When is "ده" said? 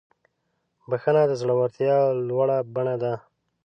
3.03-3.13